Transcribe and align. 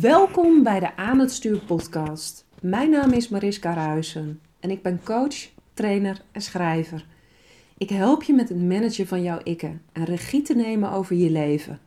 Welkom 0.00 0.62
bij 0.62 0.80
de 0.80 0.96
Aan 0.96 1.18
het 1.18 1.32
Stuur 1.32 1.58
podcast. 1.58 2.44
Mijn 2.60 2.90
naam 2.90 3.12
is 3.12 3.28
Mariska 3.28 3.74
Ruijsen 3.74 4.40
en 4.60 4.70
ik 4.70 4.82
ben 4.82 5.00
coach, 5.04 5.34
trainer 5.74 6.22
en 6.32 6.40
schrijver. 6.40 7.06
Ik 7.78 7.90
help 7.90 8.22
je 8.22 8.32
met 8.32 8.48
het 8.48 8.62
managen 8.62 9.06
van 9.06 9.22
jouw 9.22 9.38
ikken 9.42 9.82
en 9.92 10.04
regie 10.04 10.42
te 10.42 10.54
nemen 10.54 10.90
over 10.90 11.16
je 11.16 11.30
leven. 11.30 11.80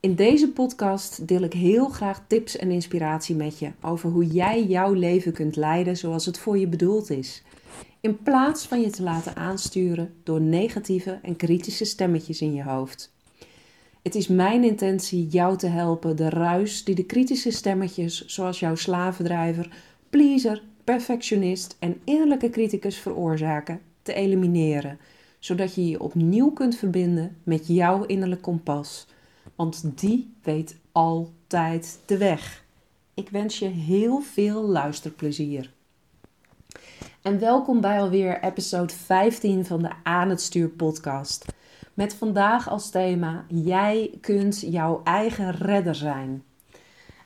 In 0.00 0.14
deze 0.14 0.52
podcast 0.52 1.28
deel 1.28 1.42
ik 1.42 1.52
heel 1.52 1.88
graag 1.88 2.24
tips 2.26 2.56
en 2.56 2.70
inspiratie 2.70 3.34
met 3.34 3.58
je 3.58 3.70
over 3.80 4.10
hoe 4.10 4.26
jij 4.26 4.64
jouw 4.64 4.92
leven 4.92 5.32
kunt 5.32 5.56
leiden 5.56 5.96
zoals 5.96 6.26
het 6.26 6.38
voor 6.38 6.58
je 6.58 6.68
bedoeld 6.68 7.10
is. 7.10 7.42
In 8.00 8.22
plaats 8.22 8.66
van 8.66 8.80
je 8.80 8.90
te 8.90 9.02
laten 9.02 9.36
aansturen 9.36 10.14
door 10.22 10.40
negatieve 10.40 11.18
en 11.22 11.36
kritische 11.36 11.84
stemmetjes 11.84 12.40
in 12.40 12.54
je 12.54 12.62
hoofd. 12.62 13.12
Het 14.02 14.14
is 14.14 14.28
mijn 14.28 14.64
intentie 14.64 15.26
jou 15.26 15.56
te 15.56 15.66
helpen 15.66 16.16
de 16.16 16.28
ruis 16.28 16.84
die 16.84 16.94
de 16.94 17.04
kritische 17.04 17.50
stemmetjes, 17.50 18.26
zoals 18.26 18.60
jouw 18.60 18.74
slavendrijver, 18.74 19.72
pleaser, 20.10 20.62
perfectionist 20.84 21.76
en 21.78 22.00
innerlijke 22.04 22.50
criticus 22.50 22.96
veroorzaken, 22.96 23.80
te 24.02 24.14
elimineren, 24.14 24.98
zodat 25.38 25.74
je 25.74 25.88
je 25.88 26.00
opnieuw 26.00 26.50
kunt 26.50 26.76
verbinden 26.76 27.36
met 27.42 27.66
jouw 27.66 28.04
innerlijk 28.04 28.42
kompas. 28.42 29.06
Want 29.56 30.00
die 30.00 30.34
weet 30.42 30.76
altijd 30.92 32.00
de 32.06 32.18
weg. 32.18 32.64
Ik 33.14 33.28
wens 33.28 33.58
je 33.58 33.66
heel 33.68 34.20
veel 34.20 34.62
luisterplezier. 34.62 35.72
En 37.22 37.38
welkom 37.38 37.80
bij 37.80 38.00
alweer 38.00 38.42
episode 38.42 38.92
15 38.94 39.64
van 39.64 39.82
de 39.82 39.90
Aan 40.02 40.28
het 40.28 40.40
Stuur 40.40 40.68
podcast. 40.68 41.44
Met 41.94 42.14
vandaag 42.14 42.68
als 42.68 42.90
thema: 42.90 43.44
Jij 43.48 44.10
kunt 44.20 44.60
jouw 44.60 45.00
eigen 45.04 45.50
redder 45.50 45.94
zijn. 45.94 46.44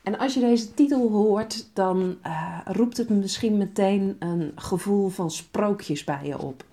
En 0.03 0.19
als 0.19 0.35
je 0.35 0.41
deze 0.41 0.75
titel 0.75 1.11
hoort, 1.11 1.69
dan 1.73 2.17
uh, 2.27 2.59
roept 2.65 2.97
het 2.97 3.09
misschien 3.09 3.57
meteen 3.57 4.17
een 4.19 4.53
gevoel 4.55 5.09
van 5.09 5.31
sprookjes 5.31 6.05
bij 6.05 6.27
je 6.27 6.39
op. 6.39 6.65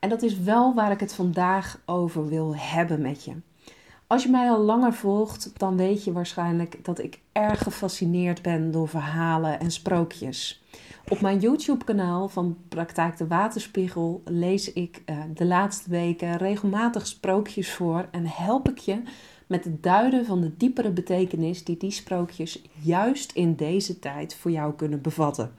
En 0.00 0.08
dat 0.08 0.22
is 0.22 0.38
wel 0.38 0.74
waar 0.74 0.90
ik 0.90 1.00
het 1.00 1.14
vandaag 1.14 1.80
over 1.84 2.28
wil 2.28 2.56
hebben 2.56 3.00
met 3.00 3.24
je. 3.24 3.32
Als 4.06 4.22
je 4.22 4.30
mij 4.30 4.50
al 4.50 4.60
langer 4.60 4.92
volgt, 4.92 5.50
dan 5.56 5.76
weet 5.76 6.04
je 6.04 6.12
waarschijnlijk 6.12 6.84
dat 6.84 6.98
ik 6.98 7.20
erg 7.32 7.62
gefascineerd 7.62 8.42
ben 8.42 8.70
door 8.70 8.88
verhalen 8.88 9.60
en 9.60 9.70
sprookjes. 9.70 10.62
Op 11.08 11.20
mijn 11.20 11.38
YouTube-kanaal 11.38 12.28
van 12.28 12.56
Praktijk 12.68 13.16
de 13.16 13.26
Waterspiegel 13.26 14.22
lees 14.24 14.72
ik 14.72 15.02
uh, 15.06 15.18
de 15.34 15.44
laatste 15.44 15.90
weken 15.90 16.36
regelmatig 16.36 17.06
sprookjes 17.06 17.72
voor 17.72 18.08
en 18.10 18.26
help 18.26 18.68
ik 18.68 18.78
je 18.78 19.02
met 19.46 19.64
het 19.64 19.82
duiden 19.82 20.26
van 20.26 20.40
de 20.40 20.56
diepere 20.56 20.90
betekenis 20.90 21.64
die 21.64 21.76
die 21.76 21.90
sprookjes 21.90 22.62
juist 22.82 23.32
in 23.32 23.54
deze 23.54 23.98
tijd 23.98 24.34
voor 24.34 24.50
jou 24.50 24.74
kunnen 24.74 25.00
bevatten. 25.00 25.52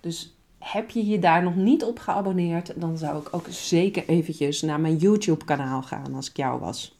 Dus 0.00 0.36
heb 0.58 0.90
je 0.90 1.06
je 1.06 1.18
daar 1.18 1.42
nog 1.42 1.56
niet 1.56 1.84
op 1.84 1.98
geabonneerd, 1.98 2.80
dan 2.80 2.98
zou 2.98 3.20
ik 3.20 3.28
ook 3.30 3.46
zeker 3.48 4.08
eventjes 4.08 4.62
naar 4.62 4.80
mijn 4.80 4.96
YouTube-kanaal 4.96 5.82
gaan 5.82 6.14
als 6.14 6.28
ik 6.28 6.36
jou 6.36 6.60
was. 6.60 6.98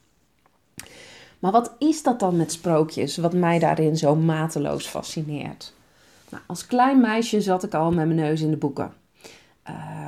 Maar 1.39 1.51
wat 1.51 1.75
is 1.79 2.03
dat 2.03 2.19
dan 2.19 2.37
met 2.37 2.51
sprookjes, 2.51 3.17
wat 3.17 3.33
mij 3.33 3.59
daarin 3.59 3.97
zo 3.97 4.15
mateloos 4.15 4.87
fascineert? 4.87 5.73
Nou, 6.31 6.43
als 6.47 6.65
klein 6.65 7.01
meisje 7.01 7.41
zat 7.41 7.63
ik 7.63 7.73
al 7.73 7.91
met 7.91 8.05
mijn 8.05 8.19
neus 8.19 8.41
in 8.41 8.49
de 8.49 8.57
boeken. 8.57 8.93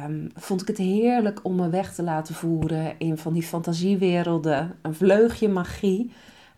Um, 0.06 0.32
vond 0.36 0.62
ik 0.62 0.68
het 0.68 0.78
heerlijk 0.78 1.40
om 1.44 1.56
me 1.56 1.70
weg 1.70 1.94
te 1.94 2.04
laten 2.04 2.36
voeren 2.36 3.00
in 3.00 3.18
van 3.18 3.34
die 3.34 3.44
fantasiewerelden, 3.44 4.76
een 4.82 4.96
vleugje 4.96 5.50
magie. 5.50 6.12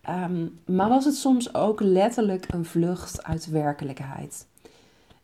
Um, 0.08 0.58
maar 0.66 0.88
was 0.88 1.04
het 1.04 1.14
soms 1.14 1.54
ook 1.54 1.80
letterlijk 1.80 2.46
een 2.52 2.64
vlucht 2.64 3.24
uit 3.24 3.46
werkelijkheid. 3.46 4.46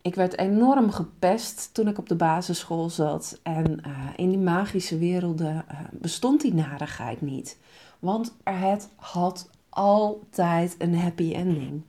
Ik 0.02 0.14
werd 0.14 0.38
enorm 0.38 0.90
gepest 0.90 1.74
toen 1.74 1.88
ik 1.88 1.98
op 1.98 2.08
de 2.08 2.14
basisschool 2.14 2.90
zat 2.90 3.40
en 3.42 3.80
uh, 3.86 3.92
in 4.16 4.28
die 4.28 4.38
magische 4.38 4.98
werelden 4.98 5.54
uh, 5.54 5.78
bestond 5.90 6.40
die 6.40 6.54
narigheid 6.54 7.20
niet. 7.20 7.58
Want 7.98 8.34
het 8.44 8.88
had 8.96 9.50
altijd 9.68 10.74
een 10.78 10.98
happy 10.98 11.32
ending. 11.32 11.82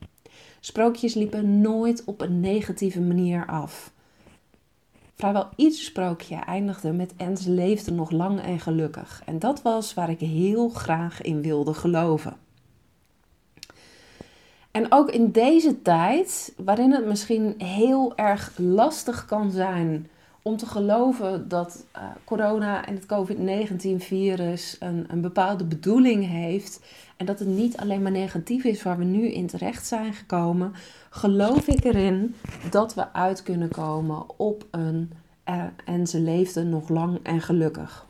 Sprookjes 0.64 1.14
liepen 1.14 1.60
nooit 1.60 2.04
op 2.04 2.20
een 2.20 2.40
negatieve 2.40 3.00
manier 3.00 3.46
af. 3.46 3.92
Vrijwel 5.14 5.48
ieder 5.56 5.78
sprookje 5.78 6.36
eindigde 6.36 6.92
met 6.92 7.12
en 7.16 7.36
ze 7.36 7.50
leefde 7.50 7.92
nog 7.92 8.10
lang 8.10 8.40
en 8.40 8.60
gelukkig. 8.60 9.22
En 9.26 9.38
dat 9.38 9.62
was 9.62 9.94
waar 9.94 10.10
ik 10.10 10.20
heel 10.20 10.68
graag 10.68 11.22
in 11.22 11.42
wilde 11.42 11.74
geloven. 11.74 12.36
En 14.70 14.92
ook 14.92 15.10
in 15.10 15.30
deze 15.30 15.82
tijd, 15.82 16.54
waarin 16.56 16.92
het 16.92 17.06
misschien 17.06 17.54
heel 17.58 18.16
erg 18.16 18.52
lastig 18.56 19.24
kan 19.24 19.50
zijn 19.50 20.08
om 20.46 20.56
te 20.56 20.66
geloven 20.66 21.48
dat 21.48 21.84
uh, 21.96 22.02
corona 22.24 22.86
en 22.86 22.94
het 22.94 23.06
COVID-19-virus 23.06 24.76
een, 24.80 25.06
een 25.08 25.20
bepaalde 25.20 25.64
bedoeling 25.64 26.28
heeft 26.28 26.80
en 27.16 27.26
dat 27.26 27.38
het 27.38 27.48
niet 27.48 27.76
alleen 27.76 28.02
maar 28.02 28.12
negatief 28.12 28.64
is 28.64 28.82
waar 28.82 28.98
we 28.98 29.04
nu 29.04 29.32
in 29.32 29.46
terecht 29.46 29.86
zijn 29.86 30.12
gekomen, 30.12 30.72
geloof 31.10 31.66
ik 31.66 31.84
erin 31.84 32.34
dat 32.70 32.94
we 32.94 33.12
uit 33.12 33.42
kunnen 33.42 33.68
komen 33.68 34.38
op 34.38 34.66
een 34.70 35.12
uh, 35.48 35.64
en 35.84 36.06
ze 36.06 36.20
leefden 36.20 36.68
nog 36.68 36.88
lang 36.88 37.18
en 37.22 37.40
gelukkig. 37.40 38.06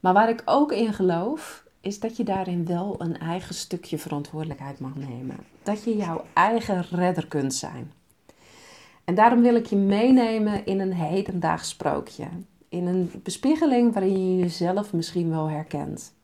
Maar 0.00 0.12
waar 0.12 0.28
ik 0.28 0.42
ook 0.44 0.72
in 0.72 0.92
geloof, 0.92 1.64
is 1.80 2.00
dat 2.00 2.16
je 2.16 2.24
daarin 2.24 2.66
wel 2.66 2.94
een 2.98 3.18
eigen 3.18 3.54
stukje 3.54 3.98
verantwoordelijkheid 3.98 4.80
mag 4.80 4.94
nemen. 4.94 5.36
Dat 5.62 5.84
je 5.84 5.96
jouw 5.96 6.24
eigen 6.34 6.84
redder 6.90 7.26
kunt 7.26 7.54
zijn. 7.54 7.92
En 9.08 9.14
daarom 9.14 9.42
wil 9.42 9.54
ik 9.54 9.66
je 9.66 9.76
meenemen 9.76 10.66
in 10.66 10.80
een 10.80 10.92
hedendaags 10.92 11.68
sprookje. 11.68 12.26
In 12.68 12.86
een 12.86 13.20
bespiegeling 13.22 13.92
waarin 13.92 14.36
je 14.36 14.42
jezelf 14.42 14.92
misschien 14.92 15.30
wel 15.30 15.50
herkent. 15.50 16.14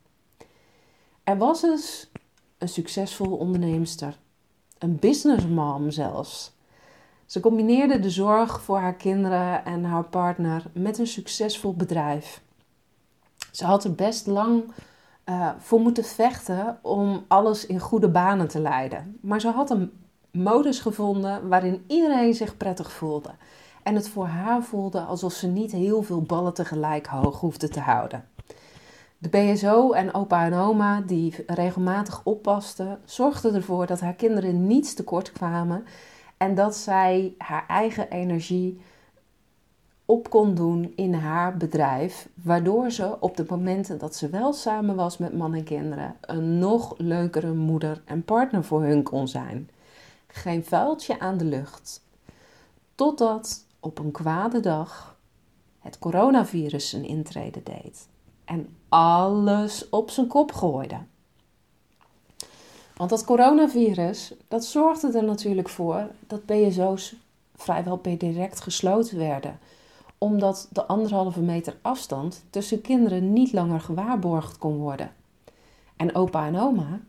Er 1.23 1.39
was 1.39 1.63
eens 1.63 2.11
een 2.59 2.69
succesvol 2.69 3.37
onderneemster. 3.37 4.19
Een 4.79 4.97
businessmom 4.99 5.91
zelfs. 5.91 6.53
Ze 7.27 7.41
combineerde 7.41 8.01
de 8.01 8.11
zorg 8.11 8.63
voor 8.63 8.79
haar 8.79 8.95
kinderen 8.95 9.65
en 9.65 9.85
haar 9.85 10.05
partner 10.05 10.71
met 10.73 10.99
een 10.99 11.07
succesvol 11.07 11.75
bedrijf. 11.75 12.43
Ze 13.53 13.65
had 13.65 13.85
er 13.85 13.95
best 13.95 14.27
lang 14.27 14.65
uh, 15.25 15.51
voor 15.59 15.81
moeten 15.81 16.05
vechten 16.05 16.79
om 16.83 17.25
alles 17.29 17.67
in 17.67 17.81
goede 17.81 18.09
banen 18.09 18.49
te 18.49 18.61
leiden. 18.61 19.19
Maar 19.21 19.41
ze 19.41 19.49
had 19.49 19.71
een 19.71 19.93
modus 20.35 20.81
gevonden 20.81 21.49
waarin 21.49 21.85
iedereen 21.87 22.35
zich 22.35 22.57
prettig 22.57 22.93
voelde. 22.93 23.31
En 23.83 23.95
het 23.95 24.09
voor 24.09 24.27
haar 24.27 24.63
voelde 24.63 25.01
alsof 25.01 25.33
ze 25.33 25.47
niet 25.47 25.73
heel 25.73 26.03
veel 26.03 26.23
ballen 26.23 26.55
tegelijk 26.55 27.07
hoog 27.07 27.41
hoefde 27.41 27.69
te 27.69 27.81
houden. 27.81 28.25
De 29.19 29.29
BSO 29.29 29.93
en 29.93 30.15
opa 30.15 30.45
en 30.45 30.55
oma, 30.55 31.01
die 31.01 31.35
regelmatig 31.47 32.21
oppasten, 32.25 33.01
zorgden 33.05 33.55
ervoor 33.55 33.87
dat 33.87 34.01
haar 34.01 34.15
kinderen 34.15 34.67
niets 34.67 34.95
tekort 34.95 35.33
kwamen 35.33 35.85
en 36.37 36.55
dat 36.55 36.77
zij 36.77 37.35
haar 37.39 37.65
eigen 37.69 38.11
energie 38.11 38.81
op 40.05 40.31
kon 40.31 40.55
doen 40.55 40.93
in 40.97 41.15
haar 41.15 41.57
bedrijf, 41.57 42.29
waardoor 42.43 42.91
ze 42.91 43.21
op 43.21 43.37
de 43.37 43.45
momenten 43.49 43.99
dat 43.99 44.15
ze 44.15 44.29
wel 44.29 44.53
samen 44.53 44.97
was 44.97 45.19
met 45.19 45.37
man 45.37 45.55
en 45.55 45.65
kinderen 45.65 46.17
een 46.21 46.59
nog 46.59 46.95
leukere 46.99 47.53
moeder 47.53 48.03
en 48.05 48.25
partner 48.25 48.65
voor 48.65 48.83
hun 48.83 49.03
kon 49.03 49.29
zijn. 49.29 49.69
Geen 50.37 50.65
vuiltje 50.65 51.21
aan 51.21 51.37
de 51.37 51.45
lucht. 51.45 52.05
Totdat 52.95 53.67
op 53.81 53.99
een 53.99 54.11
kwade 54.11 54.61
dag 54.61 55.17
het 55.79 55.99
coronavirus 55.99 56.89
zijn 56.89 57.05
intrede 57.05 57.63
deed 57.63 58.09
en 58.45 58.77
alles 58.89 59.89
op 59.89 60.11
zijn 60.11 60.27
kop 60.27 60.53
gooide. 60.53 60.99
Want 62.97 63.11
dat 63.11 63.25
coronavirus, 63.25 64.35
dat 64.49 64.65
zorgde 64.65 65.19
er 65.19 65.25
natuurlijk 65.25 65.69
voor 65.69 66.11
dat 66.27 66.47
BSO's 66.47 67.15
vrijwel 67.55 67.97
per 67.97 68.19
direct 68.19 68.61
gesloten 68.61 69.19
werden. 69.19 69.59
Omdat 70.19 70.69
de 70.71 70.85
anderhalve 70.87 71.41
meter 71.41 71.77
afstand 71.83 72.45
tussen 72.51 72.81
kinderen 72.81 73.33
niet 73.33 73.53
langer 73.53 73.81
gewaarborgd 73.81 74.59
kon 74.59 74.77
worden. 74.77 75.13
En 75.97 76.15
opa 76.15 76.47
en 76.47 76.59
oma, 76.59 77.01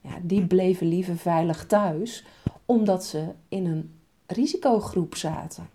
ja, 0.00 0.18
die 0.22 0.46
bleven 0.46 0.86
liever 0.86 1.16
veilig 1.16 1.66
thuis, 1.66 2.24
omdat 2.66 3.04
ze 3.04 3.28
in 3.48 3.66
een 3.66 4.00
risicogroep 4.26 5.14
zaten. 5.14 5.68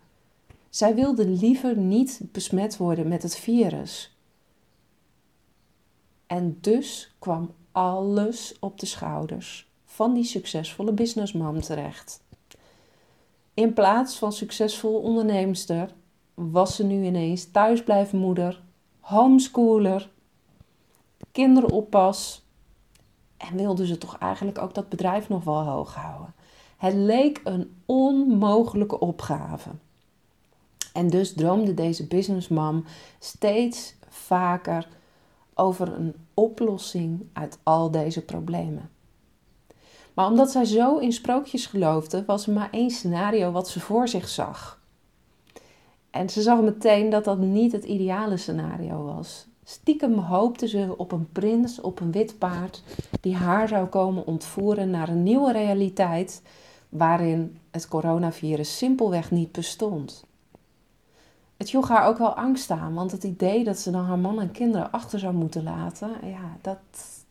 Zij 0.69 0.95
wilden 0.95 1.34
liever 1.34 1.78
niet 1.78 2.19
besmet 2.31 2.78
worden 2.78 3.07
met 3.07 3.24
het 3.24 3.38
virus. 3.38 4.18
En 6.28 6.57
dus 6.62 7.16
kwam 7.19 7.54
alles 7.72 8.56
op 8.60 8.80
de 8.80 8.86
schouders 8.86 9.68
van 9.86 10.13
die 10.13 10.24
succesvolle 10.24 10.92
businessman 10.92 11.60
terecht. 11.60 12.22
In 13.54 13.74
plaats 13.74 14.18
van 14.18 14.33
succesvol 14.33 15.00
onderneemster 15.00 15.94
was 16.33 16.75
ze 16.75 16.83
nu 16.83 17.06
ineens 17.06 17.51
thuisblijfmoeder, 17.51 18.63
homeschooler, 19.00 20.10
kinderoppas 21.31 22.45
en 23.38 23.56
wilde 23.56 23.88
ze 23.88 23.98
toch 23.98 24.18
eigenlijk 24.18 24.57
ook 24.57 24.74
dat 24.74 24.90
bedrijf 24.90 25.30
nog 25.30 25.44
wel 25.44 25.63
hoog 25.63 25.95
houden. 25.95 26.33
Het 26.77 26.94
leek 26.94 27.41
een 27.44 27.71
onmogelijke 27.85 29.00
opgave. 29.00 29.69
En 30.94 31.07
dus 31.07 31.33
droomde 31.33 31.74
deze 31.74 32.07
businessmam 32.07 32.83
steeds 33.19 33.95
vaker 34.09 34.88
over 35.53 35.94
een 35.94 36.13
oplossing 36.33 37.25
uit 37.33 37.57
al 37.63 37.91
deze 37.91 38.21
problemen. 38.21 38.89
Maar 40.13 40.27
omdat 40.27 40.51
zij 40.51 40.65
zo 40.65 40.97
in 40.97 41.12
sprookjes 41.12 41.65
geloofde, 41.65 42.24
was 42.25 42.47
er 42.47 42.53
maar 42.53 42.69
één 42.71 42.89
scenario 42.89 43.51
wat 43.51 43.69
ze 43.69 43.80
voor 43.80 44.07
zich 44.07 44.27
zag. 44.27 44.81
En 46.09 46.30
ze 46.30 46.41
zag 46.41 46.62
meteen 46.62 47.09
dat 47.09 47.23
dat 47.23 47.38
niet 47.38 47.71
het 47.71 47.83
ideale 47.83 48.38
scenario 48.38 49.03
was. 49.03 49.47
Stiekem 49.63 50.18
hoopte 50.18 50.68
ze 50.68 50.94
op 50.97 51.12
een 51.12 51.31
prins 51.31 51.81
op 51.81 52.00
een 52.00 52.12
wit 52.12 52.38
paard 52.38 52.83
die 53.21 53.35
haar 53.35 53.68
zou 53.68 53.88
komen 53.88 54.25
ontvoeren 54.25 54.89
naar 54.89 55.09
een 55.09 55.23
nieuwe 55.23 55.51
realiteit 55.51 56.41
waarin 56.89 57.60
het 57.72 57.88
coronavirus 57.88 58.78
simpelweg 58.78 59.31
niet 59.31 59.51
bestond. 59.51 60.25
Het 61.57 61.69
joeg 61.69 61.88
haar 61.88 62.07
ook 62.07 62.18
wel 62.18 62.36
angst 62.36 62.72
aan, 62.72 62.94
want 62.94 63.12
het 63.12 63.24
idee 63.24 63.63
dat 63.63 63.78
ze 63.78 63.92
dan 63.92 64.06
haar 64.06 64.19
man 64.19 64.42
en 64.42 64.51
kinderen 64.51 64.92
achter 64.92 65.19
zou 65.19 65.34
moeten 65.34 65.63
laten, 65.63 66.10
ja, 66.24 66.57
dat, 66.62 66.78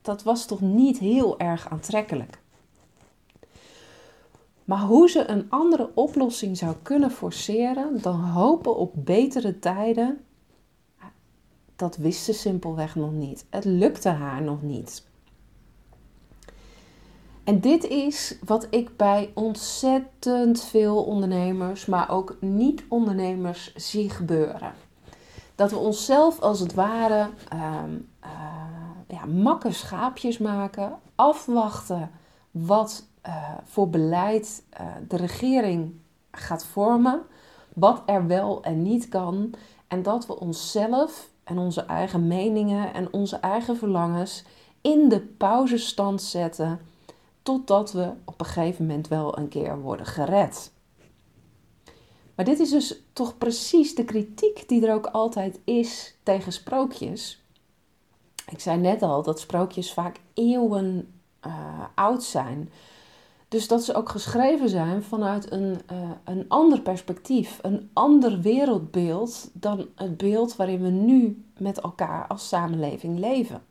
dat 0.02 0.22
was 0.22 0.46
toch 0.46 0.60
niet 0.60 0.98
heel 0.98 1.38
erg 1.38 1.68
aantrekkelijk. 1.70 2.38
Maar 4.64 4.80
hoe 4.80 5.10
ze 5.10 5.30
een 5.30 5.46
andere 5.50 5.90
oplossing 5.94 6.56
zou 6.56 6.74
kunnen 6.82 7.10
forceren 7.10 8.02
dan 8.02 8.20
hopen 8.20 8.76
op 8.76 8.92
betere 8.94 9.58
tijden, 9.58 10.20
dat 11.76 11.96
wist 11.96 12.24
ze 12.24 12.32
simpelweg 12.32 12.94
nog 12.94 13.12
niet. 13.12 13.46
Het 13.50 13.64
lukte 13.64 14.08
haar 14.08 14.42
nog 14.42 14.62
niet. 14.62 15.06
En 17.46 17.60
dit 17.60 17.84
is 17.84 18.36
wat 18.44 18.66
ik 18.70 18.96
bij 18.96 19.30
ontzettend 19.34 20.62
veel 20.62 21.04
ondernemers, 21.04 21.86
maar 21.86 22.10
ook 22.10 22.36
niet-ondernemers 22.40 23.74
zie 23.74 24.10
gebeuren. 24.10 24.72
Dat 25.54 25.70
we 25.70 25.76
onszelf 25.76 26.40
als 26.40 26.60
het 26.60 26.74
ware 26.74 27.28
uh, 27.52 27.82
ja, 29.08 29.24
makke 29.24 29.72
schaapjes 29.72 30.38
maken, 30.38 30.98
afwachten 31.14 32.10
wat 32.50 33.04
uh, 33.26 33.34
voor 33.64 33.90
beleid 33.90 34.62
uh, 34.80 34.86
de 35.08 35.16
regering 35.16 35.92
gaat 36.30 36.64
vormen, 36.64 37.20
wat 37.74 38.02
er 38.06 38.26
wel 38.26 38.62
en 38.62 38.82
niet 38.82 39.08
kan, 39.08 39.54
en 39.88 40.02
dat 40.02 40.26
we 40.26 40.40
onszelf 40.40 41.28
en 41.44 41.58
onze 41.58 41.82
eigen 41.82 42.26
meningen 42.26 42.94
en 42.94 43.12
onze 43.12 43.36
eigen 43.36 43.76
verlangens 43.76 44.44
in 44.80 45.08
de 45.08 45.20
pauzestand 45.20 46.22
zetten 46.22 46.80
totdat 47.46 47.92
we 47.92 48.12
op 48.24 48.40
een 48.40 48.46
gegeven 48.46 48.86
moment 48.86 49.08
wel 49.08 49.38
een 49.38 49.48
keer 49.48 49.80
worden 49.80 50.06
gered. 50.06 50.72
Maar 52.34 52.44
dit 52.44 52.58
is 52.58 52.70
dus 52.70 53.02
toch 53.12 53.38
precies 53.38 53.94
de 53.94 54.04
kritiek 54.04 54.68
die 54.68 54.86
er 54.86 54.94
ook 54.94 55.06
altijd 55.06 55.60
is 55.64 56.16
tegen 56.22 56.52
sprookjes. 56.52 57.42
Ik 58.50 58.60
zei 58.60 58.80
net 58.80 59.02
al 59.02 59.22
dat 59.22 59.40
sprookjes 59.40 59.92
vaak 59.92 60.16
eeuwen 60.34 61.14
uh, 61.46 61.84
oud 61.94 62.22
zijn. 62.22 62.70
Dus 63.48 63.68
dat 63.68 63.84
ze 63.84 63.94
ook 63.94 64.08
geschreven 64.08 64.68
zijn 64.68 65.02
vanuit 65.02 65.52
een, 65.52 65.80
uh, 65.92 66.10
een 66.24 66.44
ander 66.48 66.80
perspectief, 66.80 67.58
een 67.62 67.90
ander 67.92 68.40
wereldbeeld 68.40 69.50
dan 69.52 69.86
het 69.94 70.16
beeld 70.16 70.56
waarin 70.56 70.82
we 70.82 70.90
nu 70.90 71.44
met 71.58 71.80
elkaar 71.80 72.26
als 72.26 72.48
samenleving 72.48 73.18
leven. 73.18 73.62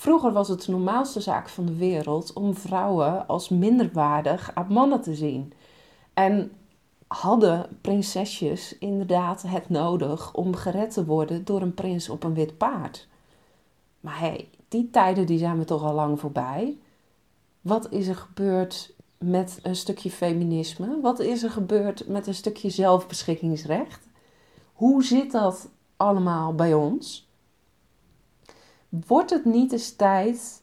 Vroeger 0.00 0.32
was 0.32 0.48
het 0.48 0.64
de 0.64 0.70
normaalste 0.70 1.20
zaak 1.20 1.48
van 1.48 1.66
de 1.66 1.74
wereld 1.74 2.32
om 2.32 2.54
vrouwen 2.54 3.26
als 3.26 3.48
minderwaardig 3.48 4.50
aan 4.54 4.72
mannen 4.72 5.00
te 5.00 5.14
zien. 5.14 5.52
En 6.14 6.52
hadden 7.06 7.78
prinsesjes 7.80 8.78
inderdaad 8.78 9.42
het 9.42 9.68
nodig 9.68 10.34
om 10.34 10.54
gered 10.54 10.92
te 10.92 11.04
worden 11.04 11.44
door 11.44 11.62
een 11.62 11.74
prins 11.74 12.08
op 12.08 12.24
een 12.24 12.34
wit 12.34 12.56
paard. 12.56 13.08
Maar 14.00 14.18
hey, 14.18 14.48
die 14.68 14.90
tijden 14.90 15.26
die 15.26 15.38
zijn 15.38 15.58
we 15.58 15.64
toch 15.64 15.82
al 15.82 15.94
lang 15.94 16.20
voorbij. 16.20 16.78
Wat 17.60 17.92
is 17.92 18.06
er 18.06 18.16
gebeurd 18.16 18.94
met 19.18 19.58
een 19.62 19.76
stukje 19.76 20.10
feminisme? 20.10 21.00
Wat 21.00 21.18
is 21.18 21.42
er 21.42 21.50
gebeurd 21.50 22.08
met 22.08 22.26
een 22.26 22.34
stukje 22.34 22.70
zelfbeschikkingsrecht? 22.70 24.06
Hoe 24.72 25.04
zit 25.04 25.32
dat 25.32 25.68
allemaal 25.96 26.54
bij 26.54 26.74
ons? 26.74 27.29
Wordt 28.90 29.30
het 29.30 29.44
niet 29.44 29.72
eens 29.72 29.96
tijd 29.96 30.62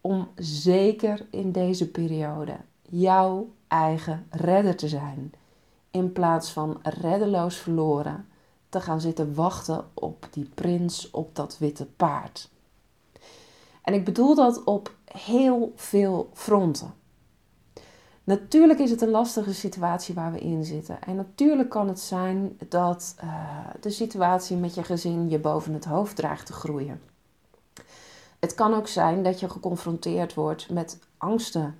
om 0.00 0.28
zeker 0.36 1.26
in 1.30 1.52
deze 1.52 1.90
periode 1.90 2.56
jouw 2.82 3.52
eigen 3.68 4.26
redder 4.30 4.76
te 4.76 4.88
zijn? 4.88 5.32
In 5.90 6.12
plaats 6.12 6.50
van 6.50 6.78
reddeloos 6.82 7.56
verloren 7.56 8.26
te 8.68 8.80
gaan 8.80 9.00
zitten 9.00 9.34
wachten 9.34 9.84
op 9.94 10.28
die 10.30 10.50
prins 10.54 11.10
op 11.10 11.34
dat 11.34 11.58
witte 11.58 11.86
paard. 11.86 12.50
En 13.82 13.94
ik 13.94 14.04
bedoel 14.04 14.34
dat 14.34 14.64
op 14.64 14.94
heel 15.04 15.72
veel 15.74 16.30
fronten. 16.32 16.94
Natuurlijk 18.24 18.78
is 18.78 18.90
het 18.90 19.00
een 19.00 19.10
lastige 19.10 19.54
situatie 19.54 20.14
waar 20.14 20.32
we 20.32 20.38
in 20.38 20.64
zitten. 20.64 21.02
En 21.02 21.16
natuurlijk 21.16 21.68
kan 21.68 21.88
het 21.88 22.00
zijn 22.00 22.58
dat 22.68 23.14
uh, 23.24 23.66
de 23.80 23.90
situatie 23.90 24.56
met 24.56 24.74
je 24.74 24.82
gezin 24.82 25.28
je 25.28 25.38
boven 25.38 25.74
het 25.74 25.84
hoofd 25.84 26.16
draagt 26.16 26.46
te 26.46 26.52
groeien. 26.52 27.00
Het 28.38 28.54
kan 28.54 28.74
ook 28.74 28.88
zijn 28.88 29.22
dat 29.22 29.40
je 29.40 29.48
geconfronteerd 29.48 30.34
wordt 30.34 30.70
met 30.70 30.98
angsten 31.16 31.78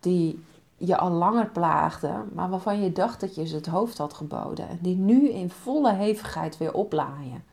die 0.00 0.44
je 0.76 0.96
al 0.96 1.10
langer 1.10 1.46
plaagden, 1.46 2.28
maar 2.34 2.50
waarvan 2.50 2.82
je 2.82 2.92
dacht 2.92 3.20
dat 3.20 3.34
je 3.34 3.46
ze 3.46 3.54
het 3.54 3.66
hoofd 3.66 3.98
had 3.98 4.14
geboden 4.14 4.68
en 4.68 4.78
die 4.82 4.96
nu 4.96 5.28
in 5.28 5.50
volle 5.50 5.92
hevigheid 5.92 6.58
weer 6.58 6.72
oplaaien. 6.72 7.44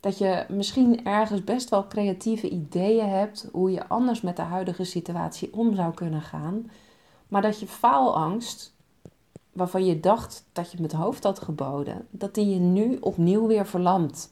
Dat 0.00 0.18
je 0.18 0.44
misschien 0.48 1.04
ergens 1.04 1.44
best 1.44 1.68
wel 1.68 1.86
creatieve 1.86 2.48
ideeën 2.48 3.08
hebt 3.08 3.48
hoe 3.52 3.70
je 3.70 3.88
anders 3.88 4.20
met 4.20 4.36
de 4.36 4.42
huidige 4.42 4.84
situatie 4.84 5.52
om 5.52 5.74
zou 5.74 5.94
kunnen 5.94 6.22
gaan, 6.22 6.70
maar 7.28 7.42
dat 7.42 7.60
je 7.60 7.66
faalangst, 7.66 8.74
waarvan 9.52 9.84
je 9.84 10.00
dacht 10.00 10.44
dat 10.52 10.70
je 10.72 10.82
het 10.82 10.92
hoofd 10.92 11.24
had 11.24 11.38
geboden, 11.38 12.06
dat 12.10 12.34
die 12.34 12.48
je 12.48 12.60
nu 12.60 12.96
opnieuw 13.00 13.46
weer 13.46 13.66
verlamt. 13.66 14.30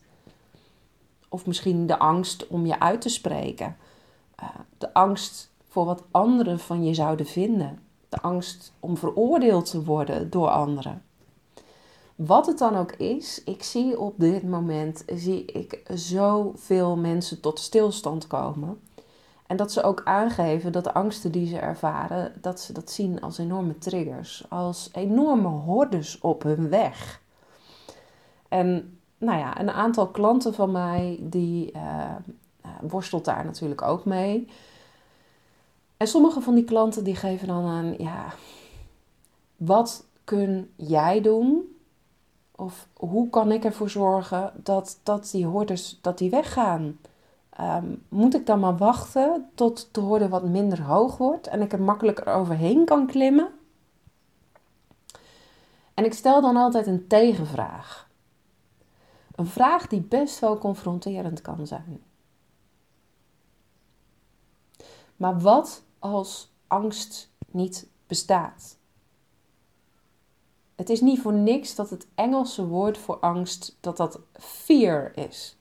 Of 1.35 1.47
misschien 1.47 1.87
de 1.87 1.99
angst 1.99 2.47
om 2.47 2.67
je 2.67 2.81
uit 2.81 3.01
te 3.01 3.09
spreken. 3.09 3.77
Uh, 4.43 4.49
de 4.79 4.95
angst 4.95 5.51
voor 5.69 5.85
wat 5.85 6.03
anderen 6.11 6.59
van 6.59 6.85
je 6.85 6.95
zouden 6.95 7.27
vinden. 7.27 7.79
De 8.09 8.21
angst 8.21 8.73
om 8.81 8.97
veroordeeld 8.97 9.71
te 9.71 9.85
worden 9.85 10.31
door 10.31 10.49
anderen. 10.49 11.03
Wat 12.15 12.47
het 12.47 12.59
dan 12.59 12.77
ook 12.77 12.93
is, 12.93 13.43
ik 13.45 13.63
zie 13.63 14.01
op 14.01 14.15
dit 14.17 14.43
moment 14.43 15.05
zie 15.07 15.45
ik 15.45 15.83
zoveel 15.95 16.97
mensen 16.97 17.41
tot 17.41 17.61
stilstand 17.61 18.27
komen. 18.27 18.81
En 19.47 19.57
dat 19.57 19.73
ze 19.73 19.83
ook 19.83 20.03
aangeven 20.05 20.73
dat 20.73 20.85
de 20.85 20.95
angsten 20.95 21.33
die 21.33 21.47
ze 21.47 21.59
ervaren, 21.59 22.33
dat 22.41 22.61
ze 22.61 22.73
dat 22.73 22.91
zien 22.91 23.21
als 23.21 23.39
enorme 23.39 23.79
triggers, 23.79 24.45
als 24.49 24.91
enorme 24.93 25.49
hordes 25.49 26.19
op 26.21 26.43
hun 26.43 26.69
weg. 26.69 27.23
En 28.49 28.94
nou 29.25 29.39
ja, 29.39 29.61
een 29.61 29.71
aantal 29.71 30.09
klanten 30.09 30.55
van 30.55 30.73
mij, 30.73 31.19
die 31.21 31.73
uh, 31.77 32.15
worstelt 32.81 33.25
daar 33.25 33.45
natuurlijk 33.45 33.83
ook 33.83 34.05
mee. 34.05 34.49
En 35.97 36.07
sommige 36.07 36.41
van 36.41 36.55
die 36.55 36.65
klanten 36.65 37.05
die 37.05 37.17
geven 37.17 37.47
dan 37.47 37.65
aan, 37.65 37.95
ja, 37.99 38.25
wat 39.57 40.05
kun 40.25 40.71
jij 40.77 41.21
doen? 41.21 41.77
Of 42.57 42.89
hoe 42.93 43.31
kan 43.31 43.53
ik 43.53 43.65
ervoor 43.65 43.91
zorgen 43.91 44.53
dat, 44.57 45.01
dat 45.03 45.29
die 45.31 45.47
hordes 45.47 45.99
dat 46.01 46.19
die 46.19 46.31
weggaan? 46.31 46.99
Um, 47.61 48.03
moet 48.09 48.35
ik 48.35 48.47
dan 48.47 48.61
maar 48.61 48.77
wachten 48.77 49.51
tot 49.55 49.89
de 49.93 50.01
horde 50.01 50.29
wat 50.29 50.45
minder 50.45 50.83
hoog 50.83 51.17
wordt 51.17 51.47
en 51.47 51.61
ik 51.63 51.73
er 51.73 51.83
makkelijker 51.83 52.27
overheen 52.27 52.85
kan 52.85 53.07
klimmen? 53.07 53.49
En 55.95 56.05
ik 56.05 56.15
stel 56.15 56.41
dan 56.41 56.57
altijd 56.57 56.87
een 56.87 57.07
tegenvraag. 57.07 58.09
Een 59.35 59.47
vraag 59.47 59.87
die 59.87 60.01
best 60.01 60.39
wel 60.39 60.59
confronterend 60.59 61.41
kan 61.41 61.67
zijn. 61.67 62.03
Maar 65.17 65.41
wat 65.41 65.83
als 65.99 66.53
angst 66.67 67.31
niet 67.51 67.89
bestaat? 68.07 68.77
Het 70.75 70.91
is 70.91 71.01
niet 71.01 71.21
voor 71.21 71.33
niks 71.33 71.75
dat 71.75 71.91
het 71.91 72.07
Engelse 72.15 72.67
woord 72.67 72.99
voor 72.99 73.19
angst 73.19 73.77
dat 73.81 73.97
dat 73.97 74.21
fear 74.33 75.13
is. 75.15 75.57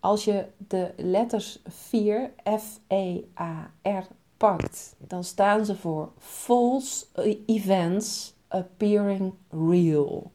Als 0.00 0.24
je 0.24 0.46
de 0.56 0.92
letters 0.96 1.62
fear, 1.70 2.30
F-E-A-R, 2.58 4.06
pakt, 4.36 4.94
dan 4.98 5.24
staan 5.24 5.64
ze 5.64 5.76
voor 5.76 6.12
false 6.18 7.06
events 7.46 8.34
appearing 8.48 9.34
real. 9.50 10.32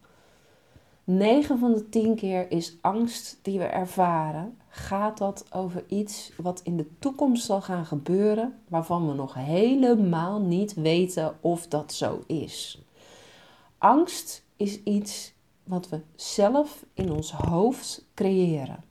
9 1.09 1.59
van 1.59 1.73
de 1.73 1.89
10 1.89 2.15
keer 2.15 2.51
is 2.51 2.77
angst 2.81 3.39
die 3.41 3.59
we 3.59 3.65
ervaren, 3.65 4.57
gaat 4.69 5.17
dat 5.17 5.45
over 5.51 5.83
iets 5.87 6.31
wat 6.37 6.61
in 6.63 6.77
de 6.77 6.87
toekomst 6.99 7.45
zal 7.45 7.61
gaan 7.61 7.85
gebeuren, 7.85 8.59
waarvan 8.67 9.07
we 9.07 9.13
nog 9.13 9.33
helemaal 9.33 10.39
niet 10.39 10.73
weten 10.73 11.37
of 11.41 11.67
dat 11.67 11.93
zo 11.93 12.23
is. 12.25 12.81
Angst 13.77 14.43
is 14.55 14.83
iets 14.83 15.33
wat 15.63 15.89
we 15.89 16.01
zelf 16.15 16.85
in 16.93 17.11
ons 17.11 17.31
hoofd 17.31 18.05
creëren. 18.13 18.83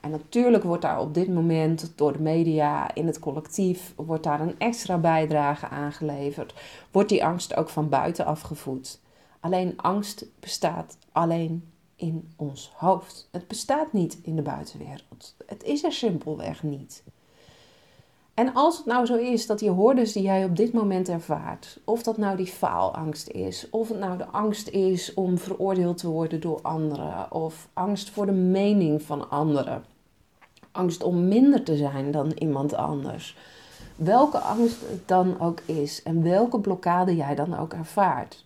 En 0.00 0.10
natuurlijk 0.10 0.64
wordt 0.64 0.82
daar 0.82 1.00
op 1.00 1.14
dit 1.14 1.28
moment 1.28 1.92
door 1.94 2.12
de 2.12 2.22
media, 2.22 2.94
in 2.94 3.06
het 3.06 3.18
collectief, 3.18 3.92
wordt 3.96 4.24
daar 4.24 4.40
een 4.40 4.58
extra 4.58 4.98
bijdrage 4.98 5.68
aangeleverd. 5.68 6.54
Wordt 6.90 7.08
die 7.08 7.24
angst 7.24 7.56
ook 7.56 7.68
van 7.68 7.88
buiten 7.88 8.24
afgevoed. 8.24 8.99
Alleen 9.40 9.74
angst 9.76 10.24
bestaat 10.40 10.98
alleen 11.12 11.70
in 11.96 12.30
ons 12.36 12.72
hoofd. 12.76 13.28
Het 13.30 13.48
bestaat 13.48 13.92
niet 13.92 14.18
in 14.22 14.36
de 14.36 14.42
buitenwereld. 14.42 15.34
Het 15.46 15.62
is 15.62 15.84
er 15.84 15.92
simpelweg 15.92 16.62
niet. 16.62 17.02
En 18.34 18.54
als 18.54 18.76
het 18.76 18.86
nou 18.86 19.06
zo 19.06 19.16
is 19.16 19.46
dat 19.46 19.58
die 19.58 19.70
hordes 19.70 20.12
die 20.12 20.22
jij 20.22 20.44
op 20.44 20.56
dit 20.56 20.72
moment 20.72 21.08
ervaart, 21.08 21.80
of 21.84 22.02
dat 22.02 22.16
nou 22.16 22.36
die 22.36 22.46
faalangst 22.46 23.28
is, 23.28 23.70
of 23.70 23.88
het 23.88 23.98
nou 23.98 24.18
de 24.18 24.26
angst 24.26 24.68
is 24.68 25.14
om 25.14 25.38
veroordeeld 25.38 25.98
te 25.98 26.08
worden 26.08 26.40
door 26.40 26.58
anderen, 26.62 27.32
of 27.32 27.68
angst 27.72 28.10
voor 28.10 28.26
de 28.26 28.32
mening 28.32 29.02
van 29.02 29.30
anderen, 29.30 29.84
angst 30.72 31.02
om 31.02 31.28
minder 31.28 31.62
te 31.62 31.76
zijn 31.76 32.10
dan 32.10 32.30
iemand 32.30 32.74
anders, 32.74 33.36
welke 33.96 34.38
angst 34.38 34.80
het 34.80 35.08
dan 35.08 35.40
ook 35.40 35.60
is 35.60 36.02
en 36.02 36.22
welke 36.22 36.60
blokkade 36.60 37.16
jij 37.16 37.34
dan 37.34 37.58
ook 37.58 37.72
ervaart, 37.72 38.44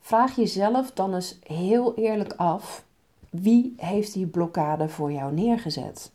vraag 0.00 0.36
jezelf 0.36 0.92
dan 0.92 1.14
eens 1.14 1.38
heel 1.42 1.94
eerlijk 1.94 2.32
af: 2.32 2.84
wie 3.30 3.74
heeft 3.76 4.12
die 4.12 4.26
blokkade 4.26 4.88
voor 4.88 5.12
jou 5.12 5.32
neergezet? 5.32 6.12